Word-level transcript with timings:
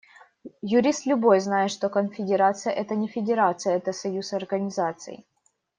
Юрист 0.63 1.05
любой 1.05 1.39
знает, 1.41 1.69
что 1.71 1.87
конфедерация– 1.87 2.73
это 2.73 2.95
не 2.95 3.07
федерация, 3.07 3.75
это 3.75 3.93
союз 3.93 4.33
организаций. 4.33 5.27